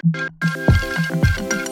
[0.00, 1.67] thank you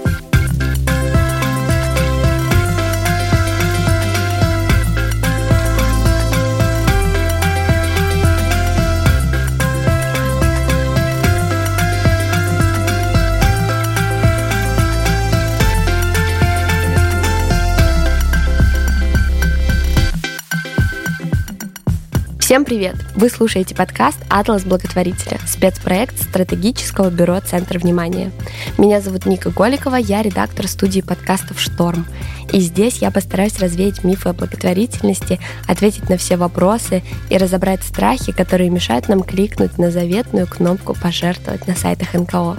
[22.57, 22.97] Всем привет!
[23.15, 28.33] Вы слушаете подкаст «Атлас благотворителя»– спецпроект стратегического бюро «Центр внимания».
[28.79, 32.07] Меня зовут Ника Голикова, я редактор студии подкастов «Шторм».
[32.53, 38.33] И здесь я постараюсь развеять мифы о благотворительности, ответить на все вопросы и разобрать страхи,
[38.33, 42.57] которые мешают нам кликнуть на заветную кнопку «Пожертвовать» на сайтах НКО.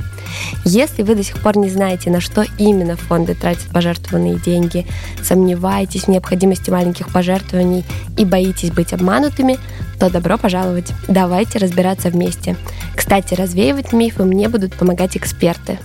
[0.65, 4.85] Если вы до сих пор не знаете, на что именно фонды тратят пожертвованные деньги,
[5.23, 7.85] сомневаетесь в необходимости маленьких пожертвований
[8.17, 9.57] и боитесь быть обманутыми,
[9.99, 10.91] то добро пожаловать.
[11.07, 12.55] Давайте разбираться вместе.
[12.95, 15.79] Кстати, развеивать мифы мне будут помогать эксперты.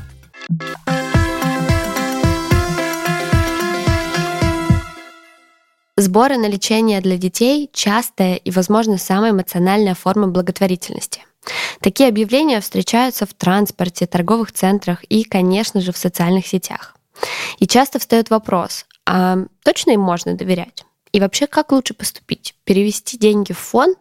[6.02, 11.24] Сборы на лечение для детей– частая и, возможно, самая эмоциональная форма благотворительности–
[11.80, 16.96] Такие объявления встречаются в транспорте, торговых центрах и, конечно же, в социальных сетях.
[17.58, 20.84] И часто встает вопрос, а точно им можно доверять?
[21.10, 22.54] И вообще, как лучше поступить?
[22.64, 23.98] Перевести деньги в фонд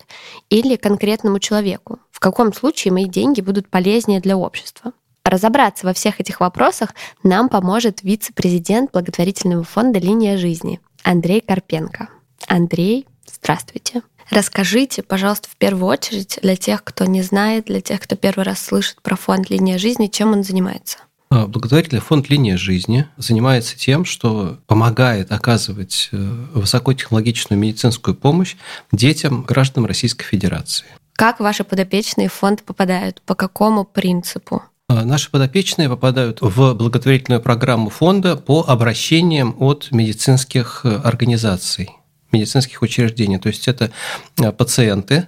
[0.49, 1.99] или конкретному человеку?
[2.11, 4.93] В каком случае мои деньги будут полезнее для общества?
[5.23, 6.93] Разобраться во всех этих вопросах
[7.23, 12.09] нам поможет вице-президент благотворительного фонда «Линия жизни» Андрей Карпенко.
[12.47, 14.02] Андрей, здравствуйте.
[14.30, 18.63] Расскажите, пожалуйста, в первую очередь для тех, кто не знает, для тех, кто первый раз
[18.63, 20.99] слышит про фонд «Линия жизни», чем он занимается?
[21.30, 26.17] А, благотворительный фонд «Линия жизни» занимается тем, что помогает оказывать э,
[26.53, 28.55] высокотехнологичную медицинскую помощь
[28.91, 30.86] детям, гражданам Российской Федерации.
[31.13, 33.21] Как ваши подопечные в фонд попадают?
[33.23, 34.63] По какому принципу?
[34.92, 41.92] А, наши подопечные попадают в благотворительную программу фонда по обращениям от медицинских э, организаций
[42.33, 43.38] медицинских учреждений.
[43.38, 43.92] То есть это
[44.38, 45.27] э, пациенты,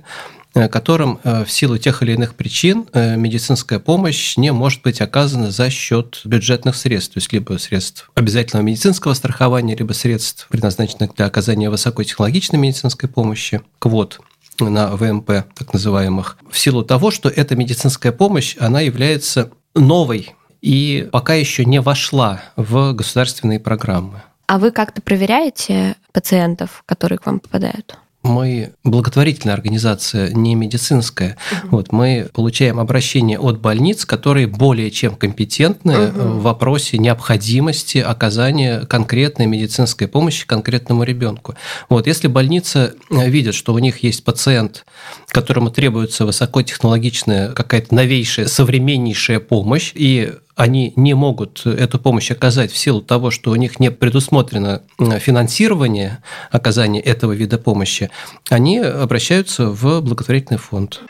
[0.53, 5.49] э, которым э, в силу тех или иных причин медицинская помощь не может быть оказана
[5.49, 11.25] за счет бюджетных средств, то есть либо средств обязательного медицинского страхования, либо средств, предназначенных для
[11.25, 14.19] оказания высокотехнологичной медицинской помощи, квот
[14.59, 21.09] на ВМП, так называемых, в силу того, что эта медицинская помощь, она является новой и
[21.11, 24.23] пока еще не вошла в государственные программы.
[24.47, 27.97] А вы как-то проверяете пациентов, которые к вам попадают?
[28.23, 31.37] Мы благотворительная организация, не медицинская.
[31.51, 31.67] Угу.
[31.71, 36.19] Вот, мы получаем обращения от больниц, которые более чем компетентны угу.
[36.19, 41.55] в вопросе необходимости оказания конкретной медицинской помощи конкретному ребенку.
[41.89, 44.85] Вот, если больница видит, что у них есть пациент,
[45.33, 52.77] которому требуется высокотехнологичная какая-то новейшая, современнейшая помощь, и они не могут эту помощь оказать в
[52.77, 54.81] силу того, что у них не предусмотрено
[55.19, 56.21] финансирование
[56.51, 58.09] оказания этого вида помощи,
[58.49, 61.01] они обращаются в благотворительный фонд.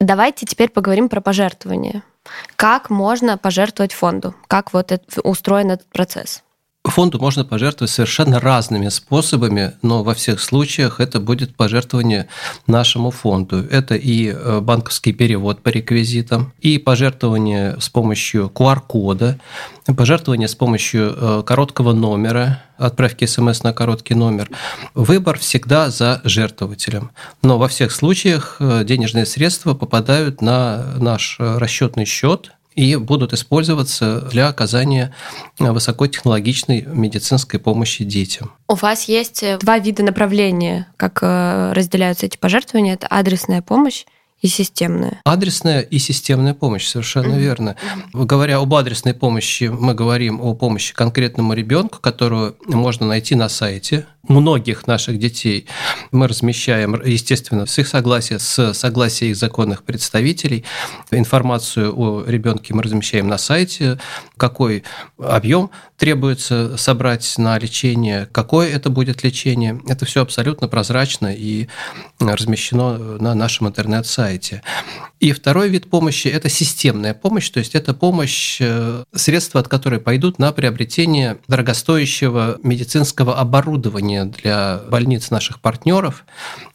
[0.00, 2.02] Давайте теперь поговорим про пожертвование.
[2.56, 4.34] Как можно пожертвовать фонду?
[4.46, 6.42] Как вот это, устроен этот процесс?
[6.90, 12.28] Фонду можно пожертвовать совершенно разными способами, но во всех случаях это будет пожертвование
[12.66, 13.64] нашему фонду.
[13.70, 19.38] Это и э, банковский перевод по реквизитам, и пожертвование с помощью QR-кода,
[19.96, 24.48] пожертвование с помощью э, короткого номера, отправки смс на короткий номер.
[24.94, 27.10] Выбор всегда за жертвователем.
[27.42, 34.20] Но во всех случаях э, денежные средства попадают на наш расчетный счет, и будут использоваться
[34.30, 35.12] для оказания
[35.58, 38.52] высокотехнологичной медицинской помощи детям.
[38.68, 42.94] У вас есть э, два вида направления, как э, разделяются эти пожертвования.
[42.94, 44.04] Это адресная помощь
[44.40, 45.20] и системная.
[45.24, 47.40] Адресная и системная помощь, совершенно mm-hmm.
[47.40, 47.76] верно.
[48.12, 54.06] Говоря об адресной помощи, мы говорим о помощи конкретному ребенку, которую можно найти на сайте
[54.28, 55.66] многих наших детей.
[56.12, 60.64] Мы размещаем, естественно, с их согласия, с согласия их законных представителей.
[61.10, 63.98] Информацию о ребенке мы размещаем на сайте,
[64.36, 64.84] какой
[65.18, 69.80] объем требуется собрать на лечение, какое это будет лечение.
[69.88, 71.68] Это все абсолютно прозрачно и
[72.20, 74.62] размещено на нашем интернет-сайте.
[75.20, 79.98] И второй вид помощи– это системная помощь, то есть это помощь, э, средства от которой
[79.98, 86.24] пойдут на приобретение дорогостоящего медицинского оборудования для больниц наших партнеров.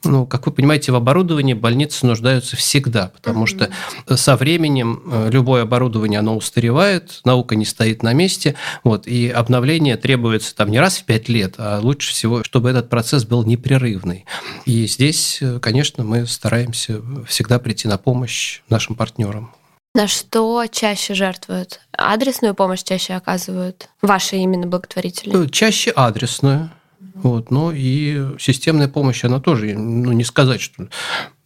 [0.03, 3.71] Ну, как вы понимаете, в оборудовании больницы нуждаются всегда, потому mm-hmm.
[4.07, 9.29] что со временем э, любое оборудование, оно устаревает, наука не стоит на месте, вот, и
[9.29, 13.45] обновление требуется там не раз в пять лет, а лучше всего, чтобы этот процесс был
[13.45, 14.25] непрерывный.
[14.65, 19.51] И здесь, э, конечно, мы стараемся всегда прийти на помощь помощь нашим партнерам.
[19.95, 21.81] На что чаще жертвуют?
[21.95, 23.89] Адресную помощь чаще оказывают?
[24.01, 25.45] Ваши именно благотворители?
[25.45, 26.71] Э, чаще адресную.
[27.13, 30.87] Вот, но и системная помощь, она тоже, ну, не сказать, что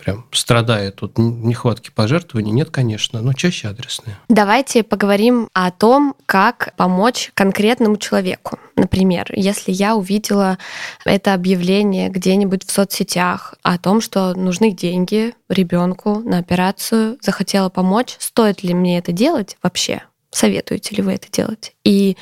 [0.08, 4.18] прям страдает от нехватки пожертвований, нет, конечно, но чаще адресные.
[4.30, 8.58] Давайте поговорим о том, как помочь конкретному человеку.
[8.78, 10.60] Например, если я увидела
[11.04, 18.16] это объявление где-нибудь в соцсетях о том, что нужны деньги ребенку на операцию, захотела помочь,
[18.18, 20.04] стоит ли мне это делать вообще?
[20.32, 21.74] Советуете ли вы это делать?
[21.84, 22.16] И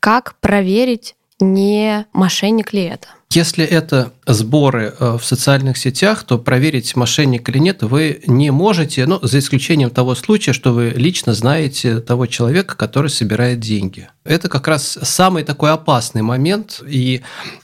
[0.00, 3.06] как проверить, не мошенник ли это?
[3.32, 9.06] Если это сборы э, в социальных сетях, то проверить, мошенник или нет, вы не можете,
[9.06, 14.08] ну, за исключением того случая, что вы лично знаете того человека, который собирает деньги.
[14.30, 17.20] Это как раз самый такой опасный момент, и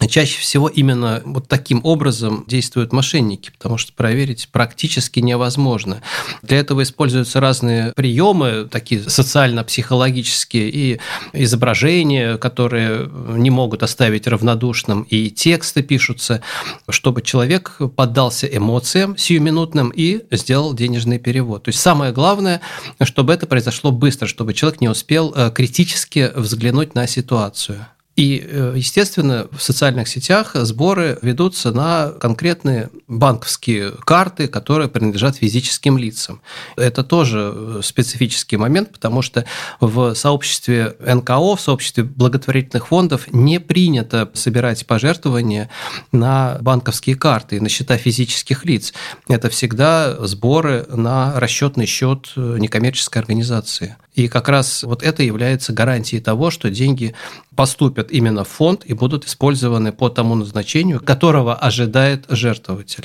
[0.09, 6.03] чаще всего именно вот таким образом действуют мошенники, потому что проверить практически невозможно.
[6.43, 11.01] Для этого используются разные приемы, такие социально-психологические, и
[11.35, 16.43] изображения, которые не могут оставить равнодушным, и тексты пишутся,
[16.89, 21.63] чтобы человек поддался эмоциям сиюминутным и сделал денежный перевод.
[21.63, 22.61] То есть самое главное,
[23.03, 26.56] чтобы это произошло быстро, чтобы человек не успел э, критически взглянуть
[26.95, 27.87] на ситуацию.
[28.17, 35.97] И, э, естественно, в социальных сетях сборы ведутся на конкретные банковские карты, которые принадлежат физическим
[35.97, 36.41] лицам.
[36.77, 39.45] Это тоже э, специфический момент, потому что
[39.81, 45.71] в сообществе НКО, в сообществе благотворительных фондов не принято собирать пожертвования
[46.11, 48.93] на банковские карты, на счета физических лиц.
[49.29, 53.97] Это всегда сборы на расчетный счет э, некоммерческой организации.
[54.17, 57.15] И как раз вот это является гарантией того, что деньги
[57.55, 62.96] поступят именно в фонд и будут использованы по тому назначению, которого ожидает жертвователь.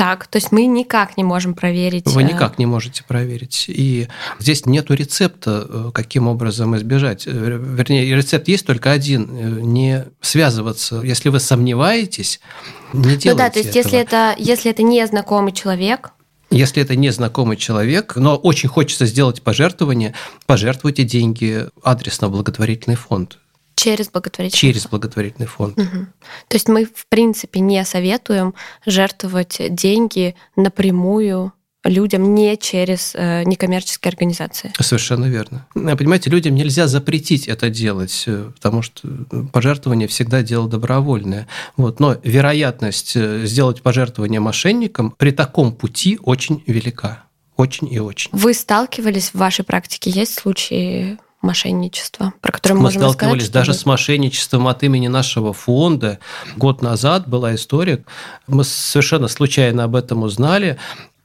[0.00, 2.06] Так, то есть мы никак не можем проверить.
[2.06, 3.66] Вы э, никак не можете проверить.
[3.68, 4.08] И
[4.38, 7.26] здесь нет рецепта, э, каким образом избежать.
[7.26, 9.28] Э, вернее, рецепт есть только один–
[9.74, 11.02] не связываться.
[11.02, 12.40] Если вы сомневаетесь,
[12.94, 13.82] не делайте Ну да, то есть этого.
[13.82, 16.12] если это, если это незнакомый человек,
[16.50, 20.14] если это незнакомый человек, но очень хочется сделать пожертвование,
[20.46, 23.38] пожертвуйте деньги адрес на благотворительный фонд.
[23.80, 24.90] Через благотворительный Через фонд.
[24.90, 25.78] благотворительный фонд.
[25.78, 26.06] Угу.
[26.48, 28.54] То есть мы, в принципе, не советуем
[28.84, 31.52] жертвовать деньги напрямую
[31.84, 34.72] людям не через э, некоммерческие организации.
[34.78, 35.66] Совершенно верно.
[35.72, 39.08] Понимаете, людям нельзя запретить это делать, э, потому что
[39.52, 41.48] пожертвование всегда дело добровольное.
[41.76, 42.00] Вот.
[42.00, 47.24] Но вероятность э, сделать пожертвование мошенникам при таком пути очень велика.
[47.56, 48.30] Очень и очень.
[48.32, 50.10] Вы сталкивались в вашей практике?
[50.10, 55.08] Есть случаи мошенничества, про которые мы, мы можем сталкивались рассказать, даже с мошенничеством от имени
[55.08, 56.18] нашего фонда.
[56.56, 58.04] Год назад была история,
[58.46, 60.78] мы совершенно случайно об этом узнали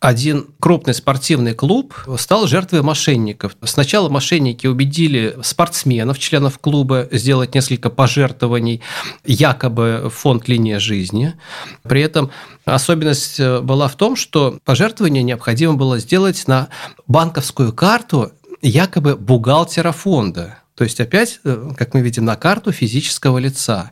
[0.05, 3.57] один крупный спортивный клуб стал жертвой мошенников.
[3.63, 8.81] Сначала мошенники убедили спортсменов, членов клуба, сделать несколько пожертвований
[9.25, 11.33] якобы в фонд «Линия жизни».
[11.81, 12.29] При этом
[12.65, 16.67] особенность э, была в том, что пожертвование необходимо было сделать на
[17.07, 18.31] банковскую карту
[18.65, 20.59] якобы бухгалтера фонда.
[20.75, 23.91] То есть опять, э, как мы видим, на карту физического лица.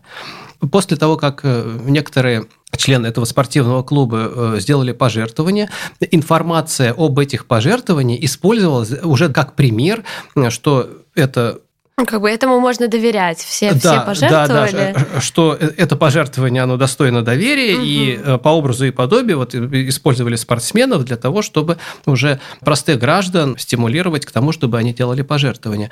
[0.71, 5.69] После того, как э, некоторые члены этого спортивного клуба э, сделали пожертвования,
[6.11, 10.03] информация об этих пожертвованиях использовалась уже как пример,
[10.49, 11.61] что это
[12.05, 13.39] как бы этому можно доверять.
[13.39, 14.93] Все, да, все пожертвовали.
[14.93, 17.83] Да, да, что это пожертвование, оно достойно доверия, угу.
[17.83, 23.57] и э, по образу и подобию вот использовали спортсменов для того, чтобы уже простых граждан
[23.57, 25.89] стимулировать к тому, чтобы они делали пожертвования.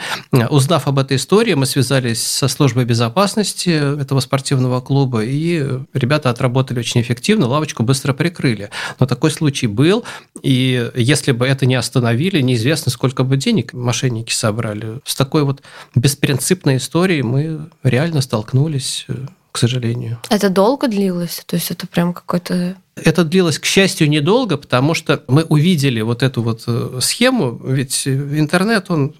[0.49, 6.79] Узнав об этой истории, мы связались со службой безопасности этого спортивного клуба, и ребята отработали
[6.79, 8.69] очень эффективно, лавочку быстро прикрыли.
[8.99, 10.03] Но такой случай был,
[10.41, 14.99] и если бы это не остановили, неизвестно, сколько бы денег мошенники собрали.
[15.05, 15.61] С такой вот
[16.01, 19.13] беспринципной историей мы реально столкнулись, э,
[19.51, 20.19] к сожалению.
[20.29, 21.43] Это долго длилось?
[21.45, 26.23] То есть это прям какой-то это длилось, к счастью, недолго, потому что мы увидели вот
[26.23, 29.13] эту вот э, схему, ведь интернет, он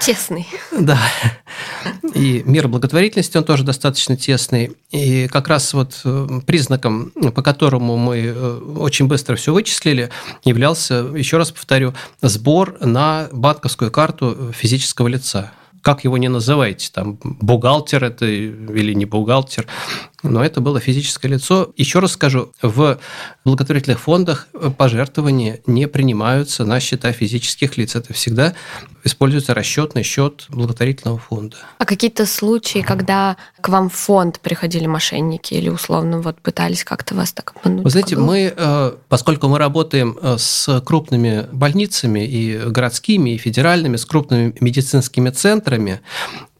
[0.00, 0.46] Тесный.
[0.78, 0.98] Да.
[2.14, 4.76] И мир благотворительности, он тоже достаточно тесный.
[4.90, 10.10] И как раз вот э, признаком, по которому мы э, очень быстро все вычислили,
[10.44, 15.52] являлся, еще раз повторю, сбор на банковскую карту физического лица
[15.88, 19.66] как его не называйте, там бухгалтер это или не бухгалтер,
[20.22, 21.72] но это было физическое лицо.
[21.76, 22.98] Еще раз скажу, в
[23.44, 27.94] благотворительных фондах пожертвования не принимаются на счета физических лиц.
[27.94, 28.54] Это всегда
[29.04, 31.56] используется расчетный счет благотворительного фонда.
[31.78, 37.14] А какие-то случаи, когда к вам в фонд приходили мошенники или условно вот пытались как-то
[37.14, 37.84] вас так обмануть?
[37.84, 43.96] Вы знаете, мы, э, поскольку мы работаем э, с крупными больницами и городскими, и федеральными,
[43.96, 46.00] с крупными медицинскими центрами,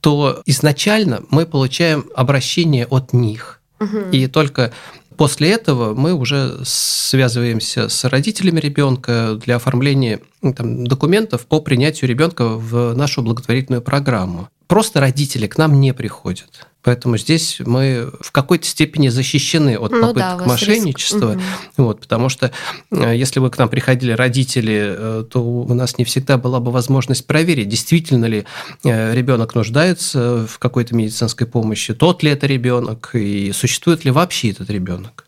[0.00, 3.60] то изначально мы получаем обращение от них.
[3.80, 4.10] Угу.
[4.12, 4.72] И только
[5.16, 12.08] после этого мы уже связываемся с родителями ребенка для оформления ну, там, документов по принятию
[12.08, 14.48] ребенка в нашу благотворительную программу.
[14.66, 16.67] Просто родители к нам не приходят.
[16.82, 21.34] Поэтому здесь мы в какой-то степени защищены от ну, попыток да, мошенничества.
[21.34, 21.44] Риск.
[21.76, 22.52] Вот, потому что
[22.90, 26.70] э, если бы к нам приходили родители, э, то у нас не всегда была бы
[26.70, 28.44] возможность проверить, действительно ли
[28.84, 34.50] э, ребенок нуждается в какой-то медицинской помощи, тот ли это ребенок и существует ли вообще
[34.50, 35.26] этот ребенок.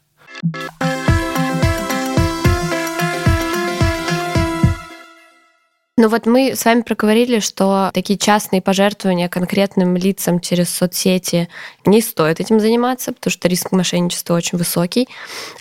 [6.00, 11.50] Ну вот мы с вами проговорили, что такие частные пожертвования конкретным лицам через соцсети
[11.84, 15.10] не стоит этим заниматься, потому что риск мошенничества очень высокий.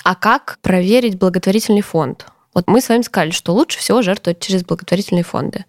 [0.05, 2.25] А как проверить благотворительный фонд?
[2.53, 5.65] Вот мы с вами сказали, что лучше всего жертвовать через благотворительные фонды.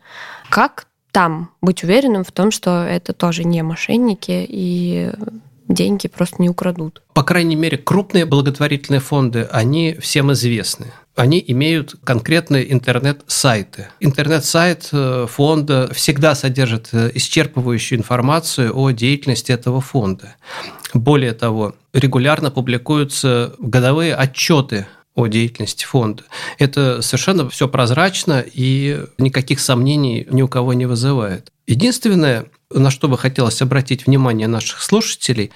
[0.50, 5.10] Как там быть уверенным в том, что это тоже не мошенники и
[5.66, 7.02] деньги просто не украдут.
[7.12, 10.92] По крайней мере, крупные благотворительные фонды, они всем известны.
[11.20, 13.88] Они имеют конкретные интернет-сайты.
[14.00, 20.36] Интернет-сайт э, фонда всегда содержит э, исчерпывающую информацию о деятельности этого фонда.
[20.94, 26.22] Более того, регулярно публикуются годовые отчеты о деятельности фонда.
[26.56, 31.52] Это совершенно все прозрачно и никаких сомнений ни у кого не вызывает.
[31.66, 35.50] Единственное, на что бы хотелось обратить внимание наших слушателей,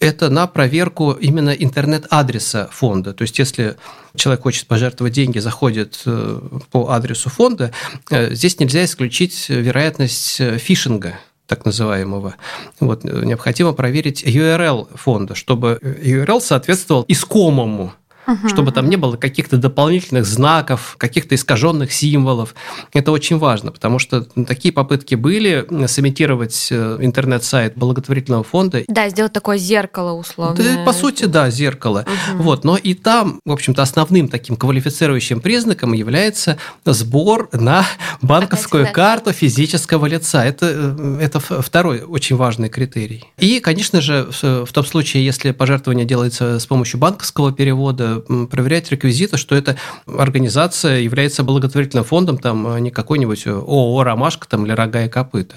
[0.00, 3.12] это на проверку именно интернет-адреса фонда.
[3.12, 3.76] То есть, если
[4.16, 6.40] человек хочет пожертвовать деньги, заходит э,
[6.70, 7.72] по адресу фонда,
[8.10, 12.36] э, здесь нельзя исключить вероятность э, фишинга так называемого.
[12.78, 17.92] Вот, необходимо проверить URL фонда, чтобы URL соответствовал искомому
[18.30, 18.48] угу.
[18.48, 22.54] чтобы там не было каких-то дополнительных знаков, каких-то искаженных символов.
[22.92, 28.82] Это очень важно, потому что такие попытки были сымитировать э, интернет-сайт благотворительного фонда.
[28.88, 30.56] Да, сделать такое зеркало условно.
[30.56, 32.04] Да, по сути, да, зеркало.
[32.34, 32.42] Угу.
[32.42, 37.84] Вот, но и там, в общем-то, основным таким квалифицирующим признаком является сбор на
[38.22, 40.44] банковскую Опять, карту физического лица.
[40.44, 43.24] Это, э, это второй очень важный критерий.
[43.38, 49.36] И, конечно же, в том случае, если пожертвование делается с помощью банковского перевода, проверять реквизиты,
[49.36, 55.04] что эта организация является благотворительным фондом, там, а не какой-нибудь ООО «Ромашка» там, или «Рога
[55.04, 55.56] и копыта».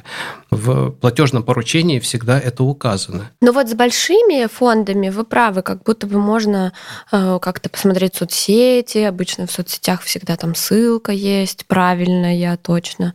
[0.51, 3.31] В платежном поручении всегда это указано.
[3.41, 6.73] Но вот с большими фондами вы правы, как будто бы можно
[7.11, 13.13] э, как-то посмотреть соцсети, обычно в соцсетях всегда там ссылка есть, правильная, точно.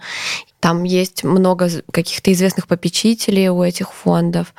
[0.60, 4.54] Там есть много каких-то известных попечителей у этих фондов.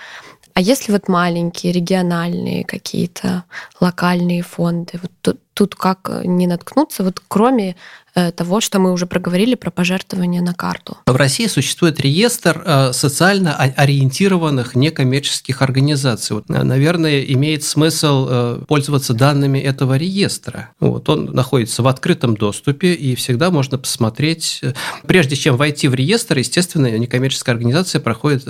[0.60, 3.46] А если вот маленькие, региональные какие-то
[3.80, 7.78] локальные фонды, вот тут, тут как не наткнуться, вот кроме
[8.09, 10.98] Э, того, что мы уже проговорили про пожертвования на карту.
[11.06, 16.36] В России существует реестр э, социально ориентированных некоммерческих организаций.
[16.36, 20.70] Вот, наверное, имеет смысл э, пользоваться данными этого реестра.
[20.80, 24.62] Вот, он находится в открытом доступе, и всегда можно посмотреть.
[25.08, 28.46] Прежде чем войти в реестр, естественно, некоммерческая организация проходит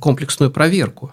[0.00, 1.12] комплексную проверку.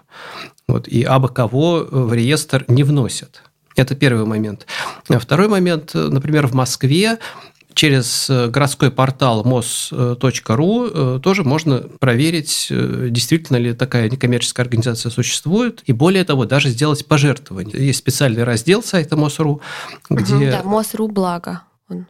[0.68, 3.42] Вот, и абы кого в реестр не вносят.
[3.76, 4.66] Это первый момент.
[5.08, 7.18] Второй момент, например, в Москве
[7.74, 15.10] через э, городской портал mos.ru э, тоже можно проверить, э, действительно ли такая некоммерческая организация
[15.10, 17.86] существует, и более того, даже сделать пожертвование.
[17.86, 19.60] Есть специальный раздел сайта mos.ru,
[20.08, 20.50] где...
[20.50, 21.62] Да, mos.ru благо.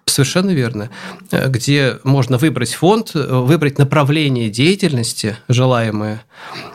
[0.06, 0.88] Совершенно верно.
[1.32, 6.22] Где можно выбрать фонд, выбрать направление деятельности желаемое,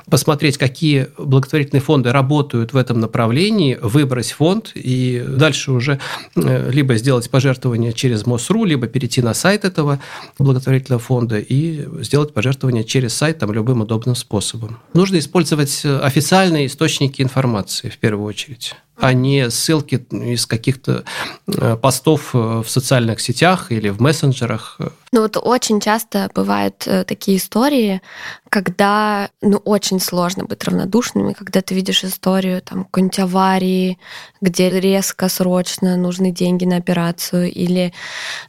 [0.09, 5.99] посмотреть, какие благотворительные фонды работают в этом направлении, выбрать фонд и дальше уже
[6.35, 9.99] э, либо сделать пожертвование через МОСРУ, либо перейти на сайт этого
[10.37, 14.79] благотворительного фонда и сделать пожертвование через сайт там, любым удобным способом.
[14.93, 21.03] Нужно использовать официальные источники информации в первую очередь а не ссылки из каких-то
[21.47, 24.77] э, постов э, в социальных сетях или в мессенджерах.
[25.11, 28.01] Ну вот очень часто бывают э, такие истории,
[28.49, 33.97] когда ну, очень сложно быть равнодушными, когда ты видишь историю там какой-нибудь аварии,
[34.39, 37.91] где резко, срочно нужны деньги на операцию, или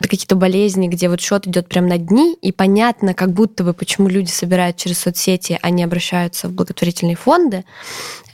[0.01, 4.09] какие-то болезни, где вот счет идет прям на дни, и понятно, как будто бы, почему
[4.09, 7.65] люди собирают через соцсети, а не обращаются в благотворительные фонды,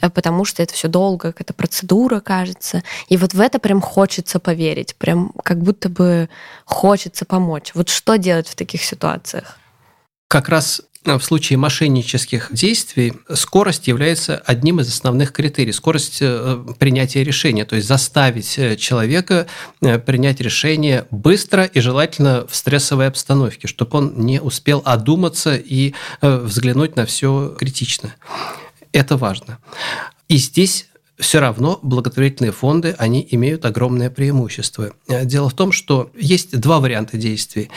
[0.00, 2.82] потому что это все долго, какая-то процедура, кажется.
[3.08, 6.28] И вот в это прям хочется поверить, прям как будто бы
[6.64, 7.72] хочется помочь.
[7.74, 9.58] Вот что делать в таких ситуациях?
[10.28, 15.72] Как раз в случае мошеннических действий скорость является одним из основных критерий.
[15.72, 19.46] Скорость э, принятия решения, то есть заставить э, человека
[19.80, 25.94] э, принять решение быстро и желательно в стрессовой обстановке, чтобы он не успел одуматься и
[26.20, 28.14] взглянуть на все критично.
[28.92, 29.58] Это важно.
[30.28, 30.88] И здесь
[31.18, 34.92] все равно благотворительные фонды, они имеют огромное преимущество.
[35.08, 37.70] Э, дело в том, что есть два варианта действий.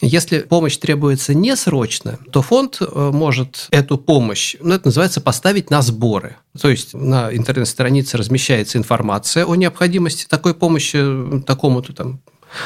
[0.00, 5.70] Если помощь требуется не срочно, то фонд э, может эту помощь, ну, это называется поставить
[5.70, 6.36] на сборы.
[6.58, 12.20] То есть на интернет-странице размещается информация о необходимости такой помощи такому-то там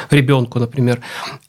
[0.09, 1.01] ребенку, например,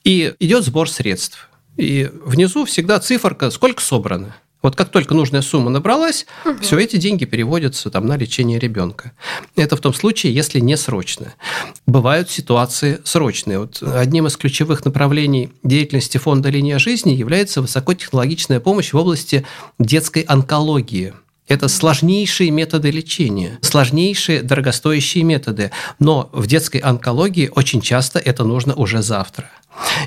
[0.03, 1.49] и идет сбор средств.
[1.77, 4.35] И внизу всегда циферка, сколько собрано.
[4.63, 6.59] Вот как только нужная сумма набралась, угу.
[6.61, 9.13] все эти деньги переводятся там, на лечение ребенка.
[9.57, 11.35] Это в том случае, если не срочно.
[11.87, 13.59] Бывают ситуации срочные.
[13.59, 19.45] Вот одним из ключевых направлений деятельности фонда «Линия жизни» является высокотехнологичная помощь в области
[19.79, 21.15] детской онкологии.
[21.49, 25.71] Это сложнейшие методы лечения, сложнейшие дорогостоящие методы.
[25.99, 29.51] Но в детской онкологии очень часто это нужно уже завтра.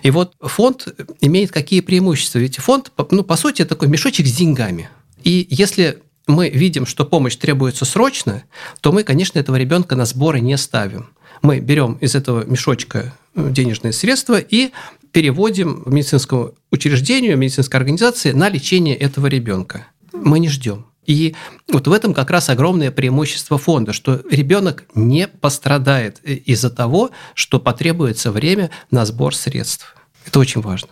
[0.04, 0.88] И вот фонд
[1.22, 2.40] имеет какие преимущества?
[2.40, 4.90] Ведь фонд, ну, по сути, такой мешочек с деньгами.
[5.24, 8.44] И если мы видим, что помощь требуется срочно,
[8.82, 11.10] то мы, конечно, этого ребенка на сборы не ставим.
[11.42, 14.72] Мы берем из этого мешочка э, денежные средства и
[15.12, 19.88] переводим в медицинскому учреждению, медицинской организации на лечение этого ребенка.
[20.14, 20.86] Мы не ждем.
[21.06, 21.36] И
[21.68, 27.60] вот в этом как раз огромное преимущество фонда, что ребенок не пострадает из-за того, что
[27.60, 29.96] потребуется время на сбор средств.
[30.26, 30.90] Это очень важно.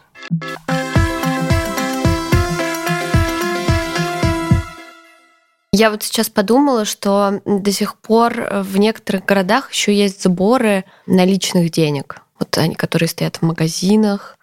[5.75, 11.71] Я вот сейчас подумала, что до сих пор в некоторых городах еще есть сборы наличных
[11.71, 14.37] денег вот они, которые стоят в магазинах,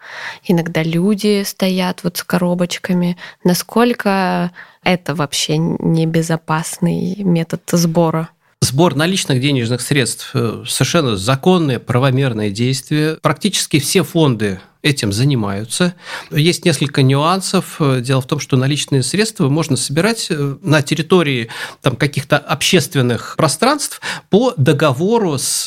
[0.45, 3.19] иногда люди стоят вот с коробочками.
[3.45, 8.31] Насколько это вообще небезопасный метод сбора?
[8.63, 13.17] Сбор наличных денежных средств э,– совершенно законное, правомерное действие.
[13.23, 15.95] Практически все фонды этим занимаются.
[16.31, 17.81] Есть несколько нюансов.
[18.01, 21.49] Дело в том, что наличные средства можно собирать э, на территории
[21.83, 24.01] там, каких-то общественных пространств
[24.31, 25.67] по договору с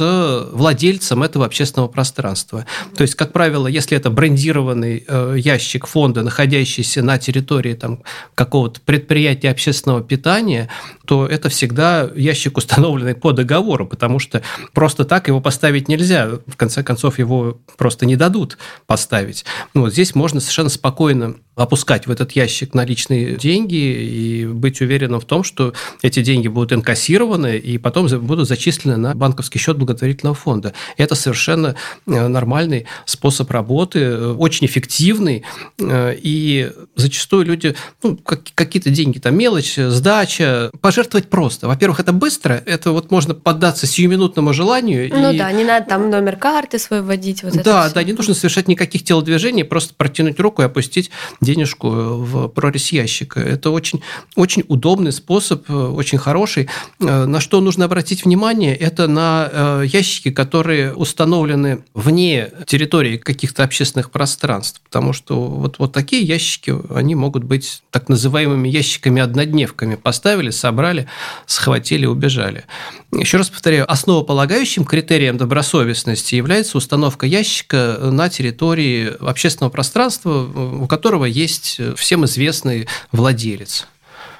[0.51, 2.65] владельцем этого общественного пространства.
[2.95, 8.01] То есть, как правило, если это брендированный э, ящик фонда, находящийся на территории там,
[8.33, 10.69] какого-то предприятия общественного питания,
[11.05, 14.41] то это всегда ящик, установленный по договору, потому что
[14.73, 16.29] просто так его поставить нельзя.
[16.47, 19.43] В конце концов, его просто не дадут поставить поставить.
[19.73, 25.19] Ну, вот здесь можно совершенно спокойно опускать в этот ящик наличные деньги и быть уверенным
[25.19, 30.35] в том, что эти деньги будут инкассированы и потом будут зачислены на банковский счет благотворительного
[30.35, 30.73] фонда.
[30.97, 31.75] Это совершенно
[32.07, 35.43] э, нормальный способ работы, э, очень эффективный,
[35.79, 41.67] э, и зачастую люди, ну, какие-то деньги, там мелочь, сдача, пожертвовать просто.
[41.67, 45.09] Во-первых, это быстро, это вот можно поддаться сиюминутному желанию.
[45.13, 45.37] Ну и...
[45.37, 47.43] да, не надо там номер карты свой вводить.
[47.43, 51.11] Вот да, да, не нужно совершать никаких телодвижений, просто протянуть руку и опустить
[51.43, 53.39] денежку в прорезь ящика.
[53.39, 54.01] Это очень,
[54.35, 56.69] очень удобный способ, очень хороший.
[56.99, 63.63] Э, на что нужно обратить внимание, это на э, ящики, которые установлены вне территории каких-то
[63.63, 69.95] общественных пространств, потому что вот, вот такие ящики, они могут быть так называемыми ящиками-однодневками.
[69.95, 71.07] Поставили, собрали,
[71.45, 72.65] схватили, убежали.
[73.11, 80.43] Еще раз повторяю, основополагающим критерием добросовестности является установка ящика на территории общественного пространства,
[80.81, 83.87] у которого есть всем известный владелец.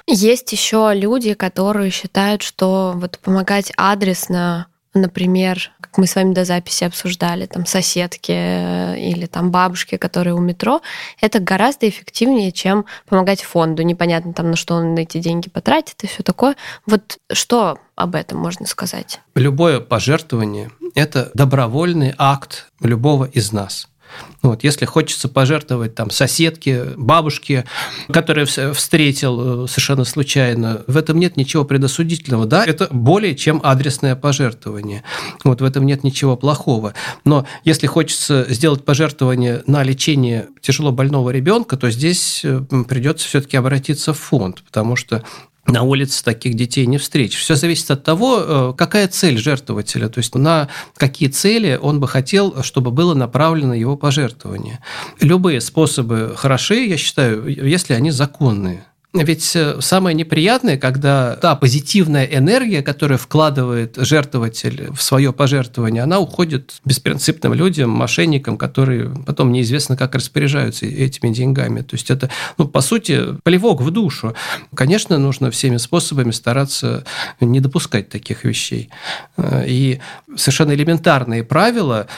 [0.06, 6.44] Есть еще люди, которые считают, что вот помогать адресно например, как мы с вами до
[6.44, 10.80] записи обсуждали, там соседки э, или там бабушки, которые у метро,
[11.20, 13.82] это гораздо эффективнее, чем помогать фонду.
[13.82, 16.56] Непонятно там, на что он эти деньги потратит и все такое.
[16.86, 19.20] Вот что об этом можно сказать?
[19.34, 23.88] Любое пожертвование– это добровольный акт любого из нас–
[24.42, 27.64] Вот, если хочется пожертвовать там соседке, бабушке,
[28.12, 32.46] которую встретил э, совершенно случайно, в этом нет ничего предосудительного.
[32.46, 35.02] Да, это более чем адресное пожертвование.
[35.44, 36.94] Вот в этом нет ничего плохого.
[37.24, 43.56] Но если хочется сделать пожертвование на лечение тяжело больного ребенка, то здесь э, придется все-таки
[43.56, 45.22] обратиться в фонд, потому что
[45.66, 47.40] на улице таких детей не встретишь.
[47.40, 52.08] Все зависит от того, э, какая цель жертвователя, то есть на какие цели он бы
[52.08, 54.80] хотел, чтобы было направлено его пожертвование.
[55.20, 58.84] Любые способы хороши, я считаю, если они законные.
[59.14, 66.18] Ведь э, самое неприятное, когда та позитивная энергия, которую вкладывает жертвователь в свое пожертвование, она
[66.18, 71.82] уходит беспринципным людям, мошенникам, которые потом неизвестно, как распоряжаются этими деньгами.
[71.82, 74.34] То есть это, ну, по сути, плевок в душу.
[74.74, 77.04] Конечно, нужно всеми способами стараться
[77.38, 78.90] не допускать таких вещей.
[79.36, 80.00] Э, и
[80.34, 82.08] совершенно элементарные правила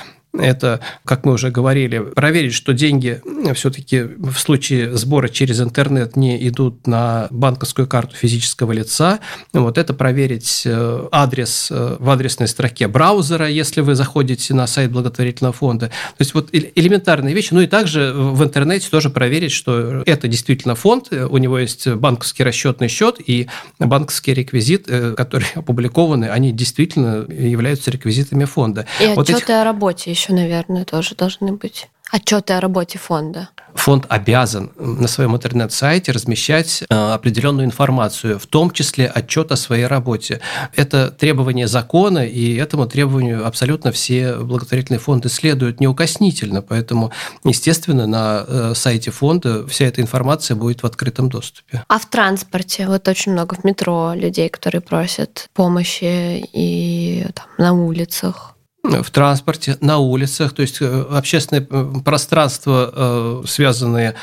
[0.40, 3.20] это, как мы уже говорили, проверить, что деньги
[3.54, 9.20] все-таки в случае сбора через интернет не идут на банковскую карту физического лица.
[9.52, 14.90] Вот это проверить э, адрес э, в адресной строке браузера, если вы заходите на сайт
[14.92, 15.88] благотворительного фонда.
[15.88, 17.52] То есть вот элементарные вещи.
[17.52, 22.42] Ну и также в интернете тоже проверить, что это действительно фонд, у него есть банковский
[22.42, 28.86] расчетный счет и банковский реквизит, э, которые опубликованы, они действительно являются реквизитами фонда.
[29.00, 29.50] И вот отчеты этих...
[29.50, 31.88] о работе еще еще, наверное, тоже должны быть.
[32.12, 33.48] Отчеты о работе фонда.
[33.74, 39.86] Фонд обязан на своем интернет-сайте размещать э, определенную информацию, в том числе отчет о своей
[39.86, 40.40] работе.
[40.76, 46.62] Это требование закона, и этому требованию абсолютно все благотворительные фонды следуют неукоснительно.
[46.62, 47.10] Поэтому,
[47.44, 51.84] естественно, на э, сайте фонда вся эта информация будет в открытом доступе.
[51.88, 52.86] А в транспорте?
[52.86, 58.55] Вот очень много в метро людей, которые просят помощи и там, на улицах
[58.88, 64.14] в транспорте, на улицах, то есть э, общественное э, пространство, э, связанное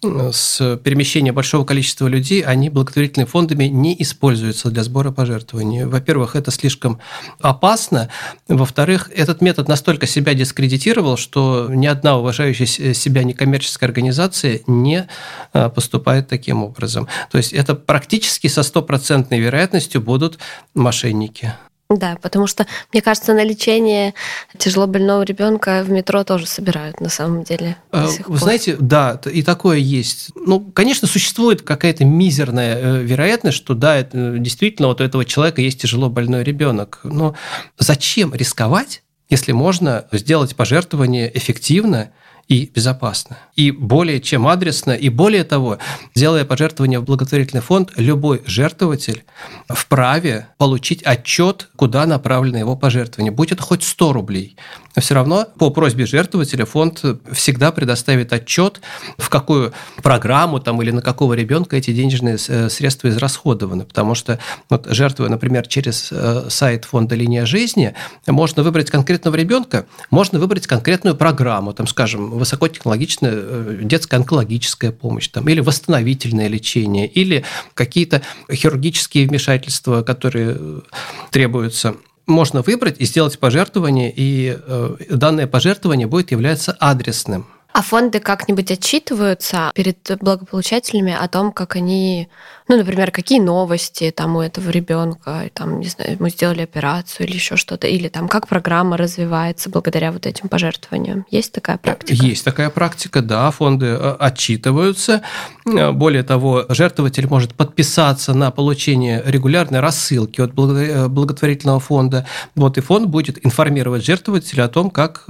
[0.00, 5.86] с перемещением большого количества людей, они благотворительными фондами не используются для сбора пожертвований.
[5.86, 7.00] Во-первых, это слишком
[7.40, 8.08] опасно.
[8.46, 15.08] Во-вторых, этот метод настолько себя дискредитировал, что ни одна уважающая себя некоммерческая организация не
[15.52, 17.08] поступает таким образом.
[17.32, 20.38] То есть это практически со стопроцентной вероятностью будут
[20.74, 21.54] мошенники.
[21.90, 24.12] Да, потому что, мне кажется, на лечение
[24.58, 27.78] тяжело больного ребенка в метро тоже собирают на самом деле.
[27.92, 28.38] Э, вы пор.
[28.38, 30.30] знаете, да, и такое есть.
[30.34, 35.62] Ну, конечно, существует какая-то мизерная э, вероятность, что да, э, действительно вот у этого человека
[35.62, 37.00] есть тяжело больной ребенок.
[37.04, 37.34] Но
[37.78, 42.10] зачем рисковать, если можно сделать пожертвование эффективно
[42.48, 43.36] и безопасно.
[43.56, 45.78] И более чем адресно, и более того,
[46.14, 49.24] делая пожертвование в благотворительный фонд, любой жертвователь
[49.68, 54.56] вправе получить отчет, куда направлено его пожертвование, будь это хоть 100 рублей.
[54.98, 58.80] Но все равно по просьбе жертвователя фонд всегда предоставит отчет,
[59.16, 63.84] в какую программу там, или на какого ребенка эти денежные э, средства израсходованы.
[63.84, 67.94] Потому что вот, жертвуя, например, через э, сайт фонда «Линия жизни»,
[68.26, 75.28] можно выбрать конкретного ребенка, можно выбрать конкретную программу, там, скажем, высокотехнологичная э, детская онкологическая помощь,
[75.28, 80.82] там, или восстановительное лечение, или какие-то хирургические вмешательства, которые
[81.30, 81.94] требуются
[82.28, 87.46] можно выбрать и сделать пожертвование, и э, данное пожертвование будет являться адресным.
[87.72, 92.28] А фонды как-нибудь отчитываются перед благополучателями о том, как они,
[92.68, 97.34] ну, например, какие новости там у этого ребенка, там, не знаю, мы сделали операцию или
[97.34, 101.24] еще что-то, или там как программа развивается благодаря вот этим пожертвованиям.
[101.30, 102.22] Есть такая практика?
[102.22, 105.22] Есть такая практика, да, фонды э, отчитываются.
[105.64, 112.26] Э, более того, жертвователь может подписаться на получение регулярной рассылки от э, благотворительного фонда.
[112.54, 115.24] Вот и фонд будет информировать жертвователя о том, как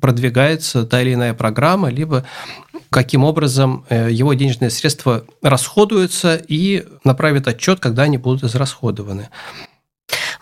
[0.00, 2.24] продвигается та или иная программа, либо
[2.90, 9.28] каким образом э, его денежные средства расходуются и направит отчет, когда они будут израсходованы.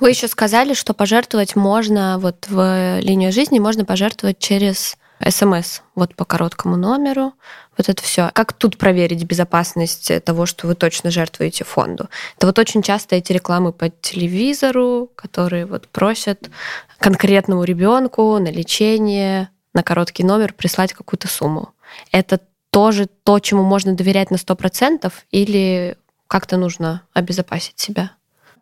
[0.00, 6.16] Вы еще сказали, что пожертвовать можно вот в линию жизни, можно пожертвовать через СМС, вот
[6.16, 7.34] по короткому номеру,
[7.76, 8.30] вот это все.
[8.34, 12.08] Как тут проверить безопасность того, что вы точно жертвуете фонду?
[12.36, 16.50] Это вот очень часто эти рекламы по телевизору, которые вот просят
[16.98, 21.70] конкретному ребенку на лечение на короткий номер прислать какую-то сумму.
[22.10, 28.12] Это тоже то, чему можно доверять на 100% или как-то нужно обезопасить себя?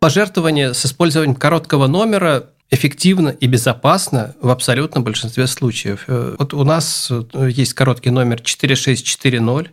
[0.00, 6.04] Пожертвование с использованием короткого номера эффективно и безопасно в абсолютном большинстве случаев.
[6.06, 9.68] Э, вот у нас э, есть короткий номер 4640.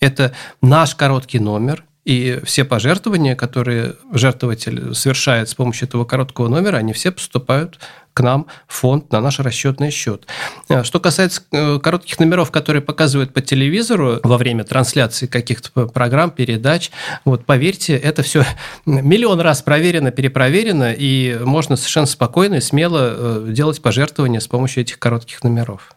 [0.00, 6.78] Это наш короткий номер, и все пожертвования, которые жертвователь совершает с помощью этого короткого номера,
[6.78, 7.78] они все поступают
[8.14, 10.26] к нам фонд на наш расчетный счет.
[10.68, 16.30] Э, что касается э, коротких номеров, которые показывают по телевизору во время трансляции каких-то программ,
[16.30, 16.90] передач,
[17.24, 18.44] вот поверьте, это все
[18.86, 24.98] миллион раз проверено, перепроверено, и можно совершенно спокойно и смело делать пожертвования с помощью этих
[24.98, 25.92] коротких номеров.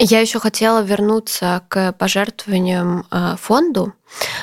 [0.00, 3.94] Я еще хотела вернуться к пожертвованиям э, фонду.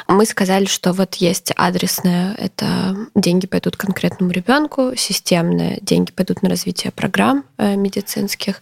[0.07, 6.49] Мы сказали, что вот есть адресное, это деньги пойдут конкретному ребенку, системное, деньги пойдут на
[6.49, 8.61] развитие программ э, медицинских.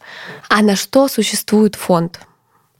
[0.49, 2.19] А на что существует фонд?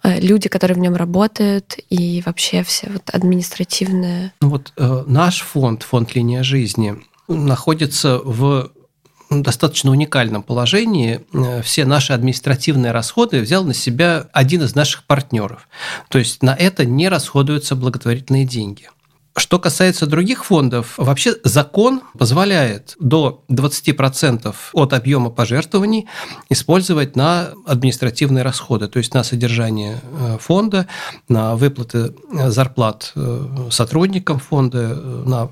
[0.03, 4.31] Э, люди, которые в нем работают, и вообще все вот административные.
[4.41, 6.97] Ну вот э, наш фонд, фонд Линия жизни,
[7.27, 8.71] находится в
[9.41, 11.21] достаточно уникальном положении.
[11.33, 15.67] Э, все наши административные расходы взял на себя один из наших партнеров.
[16.09, 18.89] То есть на это не расходуются благотворительные деньги.
[19.35, 26.07] Что касается других фондов, вообще закон позволяет до 20% от объема пожертвований
[26.49, 30.87] использовать на административные расходы, то есть на содержание э, фонда,
[31.29, 35.49] на выплаты зарплат э, сотрудникам фонда, на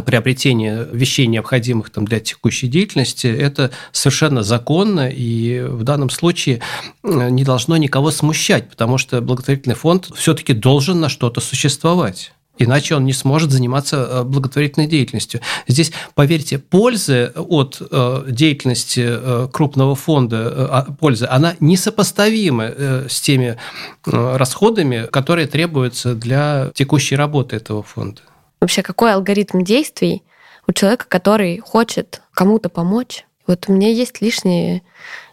[0.00, 6.60] приобретение вещей, необходимых там, для текущей деятельности, это совершенно законно, и в данном случае
[7.02, 12.32] э, не должно никого смущать, потому что благотворительный фонд все-таки должен на что-то существовать.
[12.58, 15.40] Иначе он не сможет заниматься э, благотворительной деятельностью.
[15.66, 17.82] Здесь, поверьте, пользы от
[18.28, 23.56] деятельности крупного фонда, а, пользы, она несопоставима с теми
[24.04, 28.20] расходами, которые требуются для текущей работы этого фонда.
[28.62, 30.22] Вообще, какой алгоритм действий
[30.68, 33.26] у человека, который хочет кому-то помочь?
[33.44, 34.82] Вот у меня есть лишние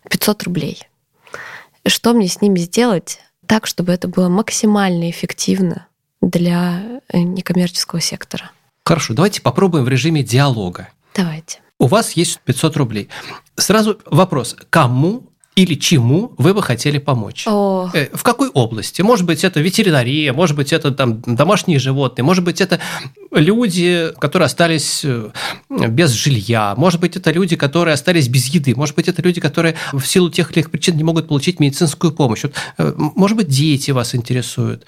[0.09, 0.81] 500 рублей.
[1.85, 5.85] Что мне с ними сделать так, чтобы это было максимально эффективно
[6.21, 8.49] для э, некоммерческого сектора?
[8.83, 10.89] Хорошо, давайте попробуем в режиме диалога.
[11.13, 11.59] Давайте.
[11.77, 13.09] У вас есть 500 рублей.
[13.55, 17.45] Сразу вопрос, кому или чему вы бы хотели помочь?
[17.47, 17.89] О.
[17.93, 19.01] Э, в какой области?
[19.01, 22.79] Может быть, это ветеринария, может быть, это там домашние животные, может быть, это
[23.31, 25.31] люди, которые остались э,
[25.69, 29.75] без жилья, может быть, это люди, которые остались без еды, может быть, это люди, которые
[29.91, 32.43] в силу тех или иных причин не могут получить медицинскую помощь.
[32.43, 34.85] Вот, э, может быть, дети вас интересуют.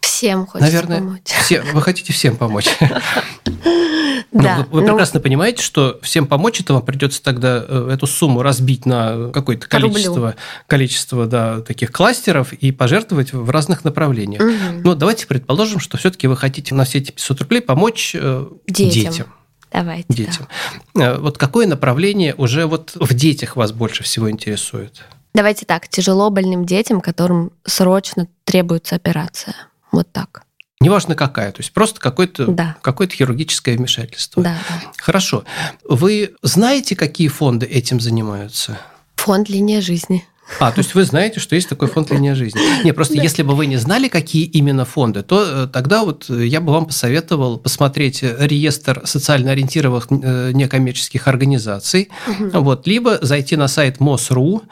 [0.00, 1.20] Всем хочется Наверное, помочь.
[1.24, 2.68] Все, вы хотите всем помочь.
[4.42, 8.06] Да, вы, вы ну, прекрасно понимаете, что всем помочь это вам придется тогда э, эту
[8.06, 10.34] сумму разбить на какое-то количество,
[10.66, 14.42] количество да, таких кластеров и пожертвовать в разных направлениях.
[14.42, 14.80] Угу.
[14.84, 19.12] Но давайте предположим, что все-таки вы хотите на все эти 500 рублей помочь э, детям.
[19.12, 19.26] детям.
[19.72, 20.06] Давайте.
[20.08, 20.48] Детям.
[20.94, 21.12] Да.
[21.12, 25.02] Э, вот какое направление уже вот в детях вас больше всего интересует?
[25.34, 29.54] Давайте так, тяжело больным детям, которым срочно требуется операция.
[29.92, 30.45] Вот так.
[30.80, 32.76] Неважно какая, то есть просто какое-то да.
[32.82, 34.42] какое хирургическое вмешательство.
[34.42, 34.92] Да, да.
[34.98, 35.44] Хорошо.
[35.88, 38.78] Вы знаете, какие фонды этим занимаются?
[39.16, 40.24] Фонд «Линия жизни».
[40.60, 42.60] А, то есть вы знаете, что есть такой фонд «Линия жизни».
[42.84, 43.22] Не, просто да.
[43.22, 46.86] если бы вы не знали, какие именно фонды, то э, тогда вот я бы вам
[46.86, 52.60] посоветовал посмотреть реестр социально ориентированных э, некоммерческих организаций, угу.
[52.60, 54.62] вот, либо зайти на сайт МОСРУ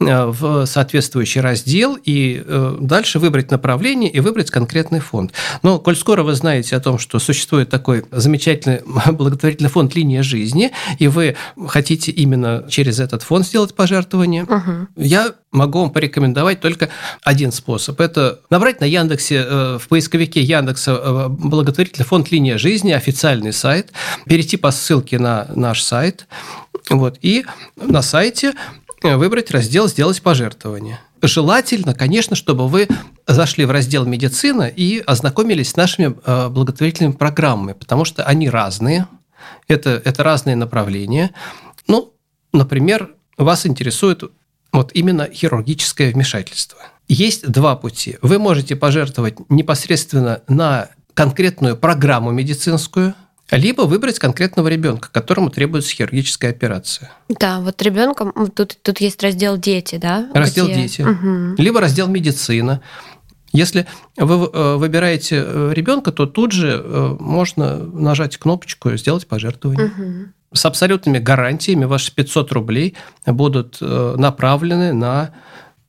[0.00, 2.44] э, в соответствующий раздел и
[2.80, 5.32] дальше выбрать направление и выбрать конкретный фонд.
[5.62, 8.80] Но, коль скоро вы знаете о том, что существует такой замечательный
[9.12, 11.36] благотворительный фонд «Линия жизни», и вы
[11.68, 14.88] хотите именно через этот фонд сделать пожертвование, угу.
[14.96, 16.88] я могу вам порекомендовать только
[17.22, 18.00] один способ.
[18.00, 23.92] Это набрать на Яндексе, э, в поисковике Яндекса э, благотворительный фонд «Линия жизни», официальный сайт,
[24.26, 26.26] перейти по ссылке на наш сайт,
[26.90, 27.44] вот, и
[27.76, 28.54] на сайте
[29.02, 30.98] выбрать раздел «Сделать пожертвование».
[31.26, 32.86] Желательно, конечно, чтобы вы
[33.26, 39.06] зашли в раздел «Медицина» и ознакомились с нашими э, благотворительными программами, потому что они разные,
[39.66, 41.30] это, это разные направления.
[41.86, 42.12] Ну,
[42.52, 44.24] например, вас интересует
[44.74, 46.78] вот именно хирургическое вмешательство.
[47.06, 48.18] Есть два пути.
[48.22, 53.14] Вы можете пожертвовать непосредственно на конкретную программу медицинскую,
[53.52, 57.12] либо выбрать конкретного ребенка, которому требуется хирургическая операция.
[57.28, 60.28] Да, вот ребенком тут, тут есть раздел дети, да?
[60.34, 60.74] Раздел где...
[60.74, 61.02] дети.
[61.02, 61.62] Угу.
[61.62, 62.80] Либо раздел медицина.
[63.52, 69.28] Если вы э, выбираете э, ребенка, то тут же э, можно нажать кнопочку и сделать
[69.28, 69.86] пожертвование.
[69.86, 72.94] Угу с абсолютными гарантиями ваши 500 рублей
[73.26, 75.30] будут э, направлены на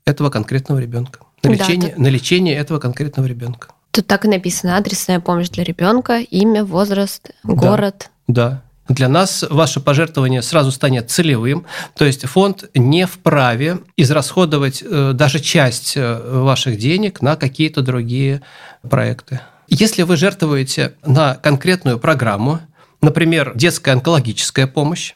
[0.05, 1.97] этого конкретного ребенка, на лечение, да, тут...
[1.97, 3.69] на лечение этого конкретного ребенка.
[3.91, 8.09] Тут так и написано: адресная помощь для ребенка, имя, возраст, город.
[8.27, 8.61] Да.
[8.87, 15.39] Для нас ваше пожертвование сразу станет целевым, то есть фонд не вправе израсходовать э, даже
[15.39, 18.41] часть э, ваших денег на какие-то другие
[18.87, 19.39] проекты.
[19.67, 22.59] Если вы жертвуете на конкретную программу,
[23.05, 25.13] например, детская онкологическая помощь,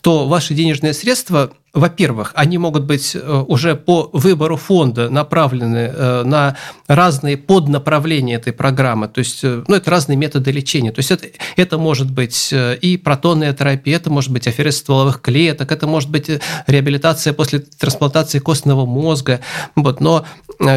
[0.00, 6.22] то ваши денежные средства, во-первых, они могут быть э, уже по выбору фонда направлены э,
[6.24, 10.92] на разные поднаправления этой программы, то есть э, ну, это разные методы лечения.
[10.92, 15.72] То есть это, это может быть и протонная терапия, это может быть аферез стволовых клеток,
[15.72, 16.30] это может быть
[16.66, 19.40] реабилитация после трансплантации костного мозга.
[19.74, 20.00] Вот.
[20.00, 20.24] Но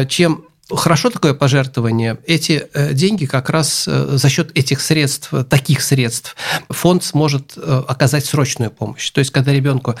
[0.08, 2.18] чем Хорошо такое пожертвование.
[2.26, 6.36] Эти э, деньги как раз э, за счет этих средств, таких средств,
[6.68, 9.10] фонд сможет э, оказать срочную помощь.
[9.10, 9.94] То есть, когда ребенку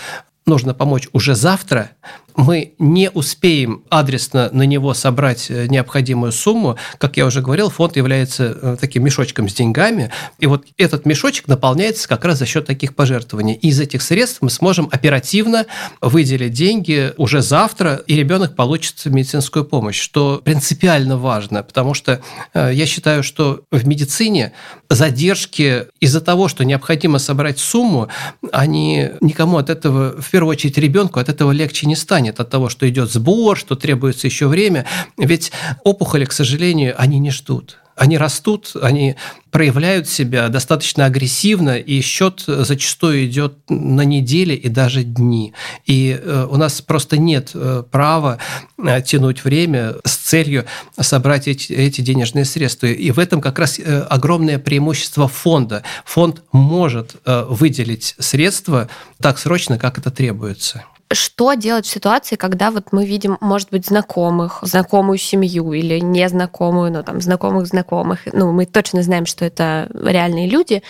[0.44, 1.92] нужно помочь уже завтра,
[2.38, 7.96] мы не успеем адресно на него собрать э, необходимую сумму, как я уже говорил, фонд
[7.96, 12.64] является э, таким мешочком с деньгами, и вот этот мешочек наполняется как раз за счет
[12.64, 13.54] таких пожертвований.
[13.54, 15.66] И из этих средств мы сможем оперативно
[16.00, 22.22] выделить деньги уже завтра, и ребенок получит медицинскую помощь, что принципиально важно, потому что
[22.54, 24.52] э, я считаю, что в медицине
[24.88, 28.06] задержки из-за того, что необходимо собрать сумму,
[28.52, 32.50] они никому от этого, в первую очередь ребенку, от этого легче не станет устанет от
[32.50, 34.84] того, что идет сбор, что требуется еще время.
[35.16, 35.52] Ведь
[35.84, 39.16] опухоли, к сожалению, они не ждут они растут, они
[39.50, 45.52] проявляют себя достаточно агрессивно, и счет зачастую идет на недели и даже дни.
[45.84, 48.38] И э, у нас просто нет э, права
[48.78, 50.64] э, тянуть время с целью
[51.00, 52.86] собрать эти денежные средства.
[52.86, 55.82] И в этом как раз огромное преимущество фонда.
[56.04, 58.88] Фонд может выделить средства
[59.20, 63.86] так срочно, как это требуется что делать в ситуации, когда вот мы видим, может быть,
[63.86, 68.20] знакомых, знакомую семью или незнакомую, но там знакомых знакомых.
[68.32, 70.82] Ну, мы точно знаем, что это реальные люди,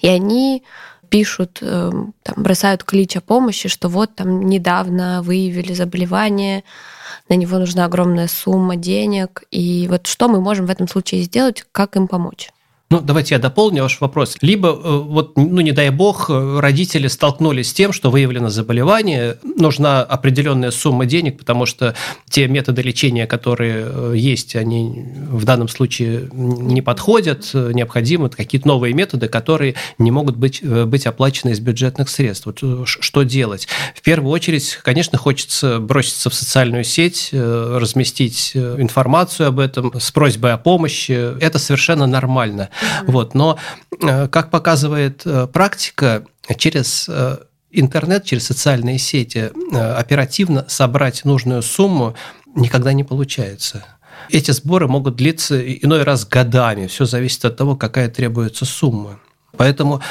[0.00, 0.62] и они
[1.08, 6.64] пишут, эм, там, бросают клич о помощи, что вот там недавно выявили заболевание,
[7.28, 11.64] на него нужна огромная сумма денег, и вот что мы можем в этом случае сделать,
[11.70, 12.50] как им помочь?
[12.92, 14.36] Ну, давайте я дополню ваш вопрос.
[14.42, 20.02] Либо, э, вот, ну, не дай бог, родители столкнулись с тем, что выявлено заболевание, нужна
[20.02, 21.94] определенная сумма денег, потому что
[22.28, 28.92] те методы лечения, которые э, есть, они в данном случае не подходят, необходимы какие-то новые
[28.92, 32.44] методы, которые не могут быть, э, быть оплачены из бюджетных средств.
[32.44, 33.68] Вот что делать?
[33.94, 40.52] В первую очередь, конечно, хочется броситься в социальную сеть, разместить информацию об этом с просьбой
[40.52, 41.38] о помощи.
[41.40, 42.68] Это совершенно нормально.
[43.06, 43.58] Вот, но,
[44.00, 46.24] э, как показывает э, практика,
[46.56, 47.38] через э,
[47.70, 52.14] интернет, через социальные сети оперативно собрать нужную сумму
[52.54, 53.84] никогда не получается.
[54.28, 56.86] Эти сборы могут длиться иной раз годами.
[56.86, 59.20] Все зависит от того, какая требуется сумма.
[59.56, 60.02] Поэтому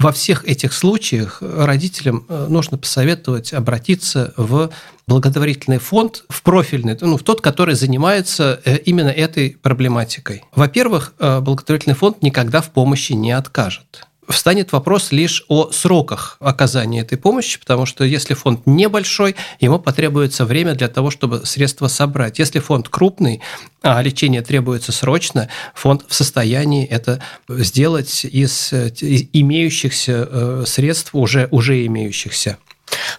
[0.00, 4.70] во всех этих случаях родителям э, нужно посоветовать обратиться в
[5.06, 10.44] благотворительный фонд, в профильный, ну, в тот, который занимается э, именно этой проблематикой.
[10.54, 17.00] Во-первых, э, благотворительный фонд никогда в помощи не откажет встанет вопрос лишь о сроках оказания
[17.00, 22.38] этой помощи, потому что если фонд небольшой, ему потребуется время для того, чтобы средства собрать.
[22.38, 23.40] Если фонд крупный,
[23.82, 31.86] а лечение требуется срочно, фонд в состоянии это сделать из имеющихся э, средств, уже, уже
[31.86, 32.58] имеющихся.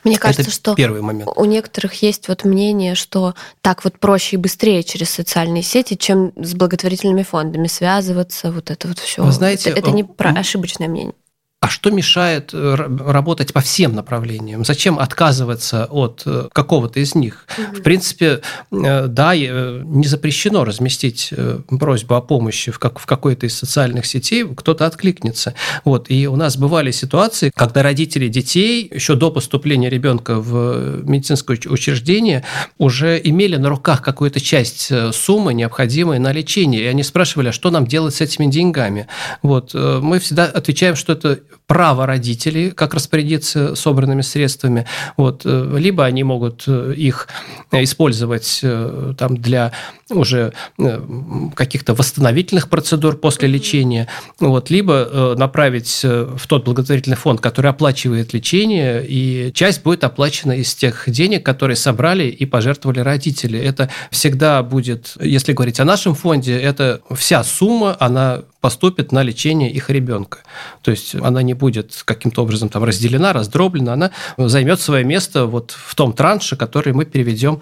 [0.03, 1.29] Мне кажется, Это что первый момент.
[1.35, 6.31] у некоторых есть вот мнение, что так вот проще и быстрее через социальные сети, чем
[6.35, 9.23] с благотворительными фондами связываться, вот это вот все.
[9.23, 11.13] Вы знаете, это, это не про ошибочное мнение.
[11.61, 14.65] А что мешает э, работать по всем направлениям?
[14.65, 17.45] Зачем отказываться от э, какого-то из них?
[17.55, 17.77] Угу.
[17.77, 21.31] В принципе, э, да, не запрещено разместить
[21.69, 25.53] просьбу о помощи в, как, в какой-то из социальных сетей, кто-то откликнется.
[25.85, 26.09] Вот.
[26.09, 32.43] И у нас бывали ситуации, когда родители детей еще до поступления ребенка в медицинское учреждение
[32.79, 36.81] уже имели на руках какую-то часть суммы, необходимой на лечение.
[36.81, 39.05] И они спрашивали, а что нам делать с этими деньгами?
[39.43, 39.75] Вот.
[39.75, 44.85] Мы всегда отвечаем, что это право родителей, как распорядиться собранными средствами.
[45.15, 45.43] Вот.
[45.45, 47.29] Э, либо они могут э, их
[47.71, 49.71] использовать э, там, для
[50.09, 50.51] уже
[51.55, 54.09] каких-то восстановительных процедур после лечения,
[54.41, 60.75] вот, либо направить в тот благотворительный фонд, который оплачивает лечение, и часть будет оплачена из
[60.75, 63.57] тех денег, которые собрали и пожертвовали родители.
[63.57, 69.71] Это всегда будет, если говорить о нашем фонде, это вся сумма, она поступит на лечение
[69.71, 70.39] их ребенка.
[70.83, 75.71] То есть она не будет каким-то образом там разделена, раздроблена, она займет свое место вот
[75.71, 77.59] в том транше, который мы переведем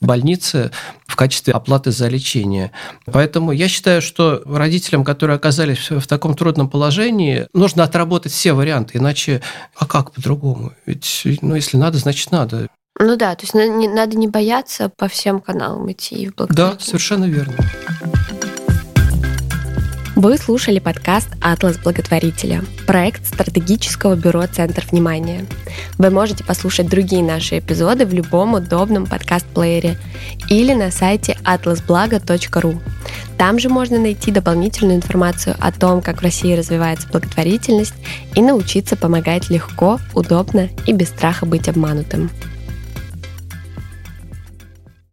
[0.00, 0.70] в больнице
[1.06, 2.70] в качестве оплаты за лечение.
[3.06, 8.98] Поэтому я считаю, что родителям, которые оказались в таком трудном положении, нужно отработать все варианты,
[8.98, 9.40] иначе
[9.76, 10.72] а как по-другому?
[10.86, 12.68] Ведь, ну, если надо, значит надо.
[12.98, 17.56] Ну да, то есть надо не бояться по всем каналам идти в Да, совершенно верно.
[20.22, 25.46] Вы слушали подкаст «Атлас благотворителя», проект стратегического бюро «Центр внимания».
[25.98, 29.98] Вы можете послушать другие наши эпизоды в любом удобном подкаст-плеере
[30.48, 32.80] или на сайте atlasblago.ru.
[33.36, 37.94] Там же можно найти дополнительную информацию о том, как в России развивается благотворительность
[38.36, 42.30] и научиться помогать легко, удобно и без страха быть обманутым.